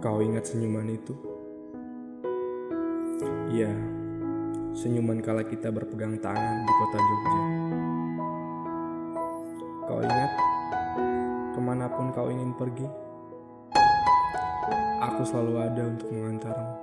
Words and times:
Kau 0.00 0.24
ingat 0.24 0.48
senyuman 0.48 0.96
itu? 0.96 1.12
Iya, 3.52 3.68
senyuman 4.72 5.20
kala 5.20 5.44
kita 5.44 5.68
berpegang 5.68 6.16
tangan 6.24 6.64
di 6.64 6.72
kota 6.72 6.96
Jogja. 7.04 7.42
Kau 9.84 10.00
ingat 10.00 10.32
ke 11.52 11.60
mana 11.60 11.84
pun 11.92 12.16
kau 12.16 12.32
ingin 12.32 12.56
pergi? 12.56 12.88
Aku 15.04 15.20
selalu 15.20 15.68
ada 15.68 15.82
untuk 15.84 16.08
mengantarmu. 16.16 16.74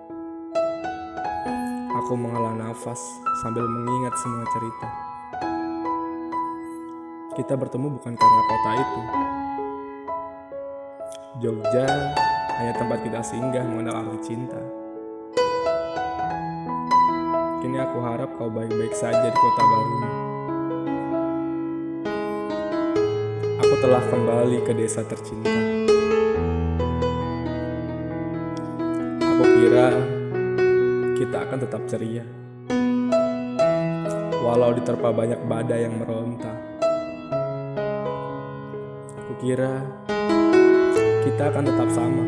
Aku 1.98 2.14
menghela 2.14 2.54
nafas 2.54 3.02
sambil 3.42 3.66
mengingat 3.66 4.14
semua 4.22 4.46
cerita. 4.54 4.88
Kita 7.34 7.58
bertemu 7.58 7.98
bukan 7.98 8.14
karena 8.14 8.42
kota 8.46 8.72
itu. 8.78 9.02
Jogja 11.42 11.90
hanya 12.58 12.74
tempat 12.74 13.06
kita 13.06 13.22
singgah 13.22 13.62
mengenal 13.62 14.02
arti 14.02 14.34
cinta. 14.34 14.58
Kini 17.62 17.78
aku 17.78 17.98
harap 18.02 18.34
kau 18.34 18.50
baik-baik 18.50 18.98
saja 18.98 19.30
di 19.30 19.38
kota 19.38 19.62
baru. 19.62 19.98
Aku 23.62 23.74
telah 23.78 24.04
kembali 24.10 24.58
ke 24.66 24.74
desa 24.74 25.06
tercinta. 25.06 25.54
Aku 29.22 29.44
kira 29.62 29.88
kita 31.14 31.38
akan 31.46 31.58
tetap 31.62 31.82
ceria. 31.86 32.26
Walau 34.42 34.74
diterpa 34.74 35.14
banyak 35.14 35.46
badai 35.46 35.86
yang 35.86 36.02
meronta. 36.02 36.58
Aku 39.22 39.34
kira 39.46 39.86
kita 41.28 41.52
akan 41.52 41.64
tetap 41.68 41.90
sama. 41.92 42.24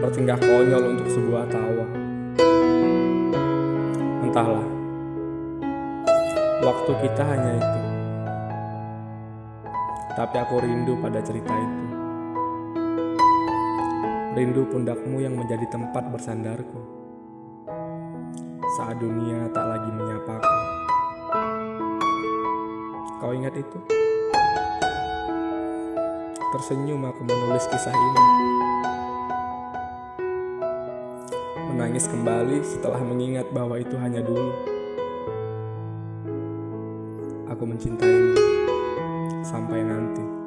Bertingkah 0.00 0.40
konyol 0.40 0.96
untuk 0.96 1.08
sebuah 1.12 1.44
tawa. 1.52 1.86
Entahlah, 4.24 4.68
waktu 6.64 6.92
kita 7.04 7.22
hanya 7.28 7.52
itu. 7.60 7.80
Tapi 10.16 10.36
aku 10.40 10.54
rindu 10.64 10.96
pada 11.04 11.20
cerita 11.20 11.52
itu. 11.52 11.84
Rindu 14.32 14.64
pundakmu 14.72 15.20
yang 15.20 15.36
menjadi 15.36 15.68
tempat 15.68 16.08
bersandarku. 16.08 16.80
Saat 18.80 18.96
dunia 19.04 19.52
tak 19.52 19.68
lagi 19.68 19.90
menyapaku. 19.92 20.56
Kau 23.20 23.36
ingat 23.36 23.52
itu? 23.52 24.07
Tersenyum 26.48 27.04
aku 27.04 27.28
menulis 27.28 27.68
kisah 27.68 27.92
ini. 27.92 28.22
Menangis 31.68 32.08
kembali 32.08 32.64
setelah 32.64 33.04
mengingat 33.04 33.52
bahwa 33.52 33.76
itu 33.76 33.92
hanya 34.00 34.24
dulu. 34.24 34.56
Aku 37.52 37.68
mencintaimu 37.68 38.32
sampai 39.44 39.84
nanti. 39.84 40.37